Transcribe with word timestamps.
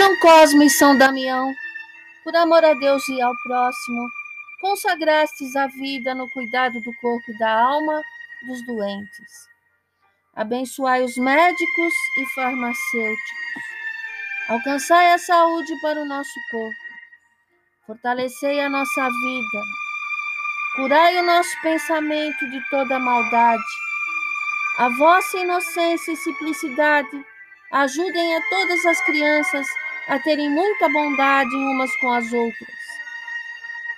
São 0.00 0.18
Cosme 0.18 0.64
e 0.64 0.70
São 0.70 0.96
Damião, 0.96 1.54
por 2.24 2.34
amor 2.34 2.64
a 2.64 2.72
Deus 2.72 3.06
e 3.10 3.20
ao 3.20 3.34
próximo, 3.42 4.08
consagrastes 4.58 5.54
a 5.54 5.66
vida 5.66 6.14
no 6.14 6.26
cuidado 6.30 6.80
do 6.80 6.90
corpo 7.02 7.30
e 7.30 7.36
da 7.38 7.50
alma 7.50 8.00
dos 8.46 8.64
doentes. 8.64 9.30
Abençoai 10.34 11.04
os 11.04 11.18
médicos 11.18 11.92
e 12.16 12.26
farmacêuticos. 12.34 13.62
Alcançai 14.48 15.12
a 15.12 15.18
saúde 15.18 15.78
para 15.82 16.00
o 16.00 16.06
nosso 16.06 16.40
corpo. 16.50 16.80
Fortalecei 17.86 18.58
a 18.58 18.70
nossa 18.70 19.02
vida. 19.02 19.62
Curai 20.76 21.18
o 21.18 21.26
nosso 21.26 21.60
pensamento 21.60 22.48
de 22.48 22.70
toda 22.70 22.98
maldade. 22.98 23.62
A 24.78 24.88
vossa 24.88 25.36
inocência 25.36 26.12
e 26.12 26.16
simplicidade 26.16 27.22
ajudem 27.70 28.34
a 28.34 28.40
todas 28.48 28.86
as 28.86 29.00
crianças 29.04 29.66
a 30.10 30.18
terem 30.18 30.50
muita 30.50 30.88
bondade 30.88 31.54
umas 31.54 31.96
com 31.98 32.12
as 32.12 32.32
outras. 32.32 32.74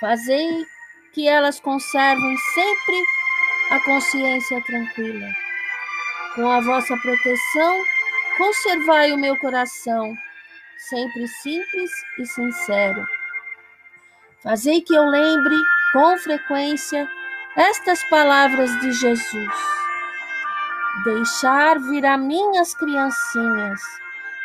Fazei 0.00 0.64
que 1.12 1.26
elas 1.26 1.58
conservem 1.58 2.36
sempre 2.54 3.02
a 3.72 3.80
consciência 3.80 4.62
tranquila. 4.62 5.26
Com 6.36 6.48
a 6.48 6.60
vossa 6.60 6.96
proteção, 6.98 7.82
conservai 8.38 9.12
o 9.12 9.18
meu 9.18 9.36
coração, 9.38 10.16
sempre 10.78 11.26
simples 11.26 11.90
e 12.20 12.26
sincero. 12.26 13.04
Fazei 14.44 14.82
que 14.82 14.94
eu 14.94 15.02
lembre 15.06 15.56
com 15.92 16.16
frequência 16.18 17.10
estas 17.56 18.04
palavras 18.04 18.70
de 18.80 18.92
Jesus. 18.92 19.54
Deixar 21.02 21.80
vir 21.80 22.06
a 22.06 22.16
minhas 22.16 22.74
criancinhas, 22.74 23.80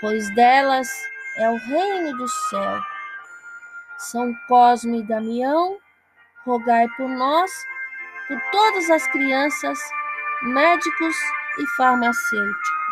pois 0.00 0.30
delas 0.30 0.88
é 1.36 1.50
o 1.50 1.56
reino 1.56 2.16
do 2.16 2.28
céu. 2.28 2.82
São 3.98 4.34
Cosme 4.48 5.00
e 5.00 5.02
Damião, 5.06 5.78
rogai 6.44 6.86
por 6.96 7.08
nós, 7.08 7.50
por 8.28 8.40
todas 8.50 8.90
as 8.90 9.06
crianças, 9.08 9.78
médicos 10.42 11.16
e 11.58 11.66
farmacêuticos. 11.76 12.82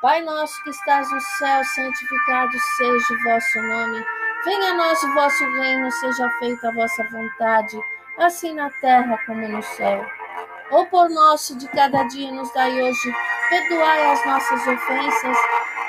Pai 0.00 0.22
nosso 0.22 0.62
que 0.64 0.70
estás 0.70 1.10
no 1.12 1.20
céu, 1.20 1.62
santificado 1.64 2.58
seja 2.76 3.14
o 3.14 3.22
vosso 3.22 3.62
nome. 3.62 4.04
Venha 4.44 4.70
a 4.70 4.74
nós 4.74 5.02
o 5.02 5.12
vosso 5.12 5.44
reino, 5.60 5.92
seja 5.92 6.30
feita 6.38 6.68
a 6.68 6.72
vossa 6.72 7.04
vontade, 7.04 7.78
assim 8.18 8.54
na 8.54 8.70
terra 8.80 9.18
como 9.26 9.46
no 9.46 9.62
céu. 9.62 10.06
O 10.70 10.86
por 10.86 11.10
nosso 11.10 11.54
de 11.58 11.68
cada 11.68 12.04
dia 12.04 12.32
nos 12.32 12.50
dai 12.54 12.80
hoje, 12.80 13.14
perdoai 13.50 14.12
as 14.12 14.24
nossas 14.24 14.66
ofensas, 14.66 15.36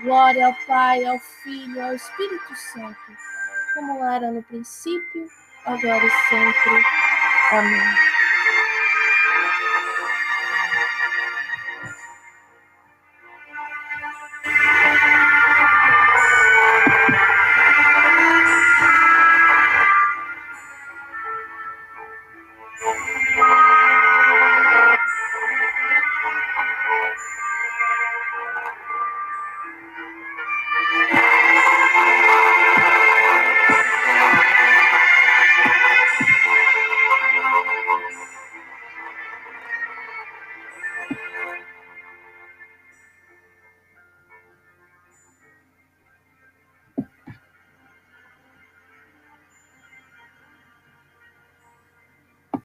Glória 0.00 0.46
ao 0.46 0.54
Pai, 0.66 1.04
ao 1.04 1.18
Filho 1.18 1.84
ao 1.84 1.94
Espírito 1.94 2.56
Santo, 2.56 2.96
como 3.74 4.04
era 4.04 4.30
no 4.30 4.42
princípio, 4.42 5.28
agora 5.64 6.04
e 6.04 6.10
sempre. 6.28 6.84
Amém. 7.52 8.11